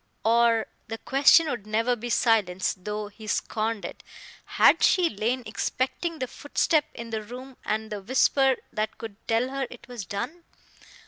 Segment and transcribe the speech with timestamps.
[0.25, 4.01] Or the question would never be silenced, though he scorned it
[4.45, 9.49] had she lain expecting the footstep in the room and the whisper that should tell
[9.49, 10.43] her it was done?